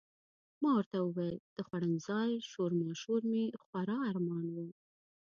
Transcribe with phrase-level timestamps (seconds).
[0.61, 4.57] ما ورته وویل د خوړنځای شورماشور مې خورا ارمان و.